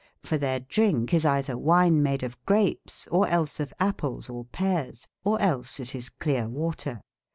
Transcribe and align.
for 0.23 0.35
tbeir 0.39 0.67
drin 0.67 1.05
k 1.05 1.13
e 1.13 1.17
is 1.17 1.25
eytberwyne 1.25 2.01
made 2.01 2.23
of 2.23 2.43
grapes, 2.47 3.07
or 3.11 3.27
els 3.27 3.59
of 3.59 3.71
apples, 3.79 4.31
or 4.31 4.45
peares, 4.45 5.05
or 5.23 5.39
els 5.39 5.79
it 5.79 5.93
is 5.93 6.09
cleare 6.09 6.49
water. 6.49 7.01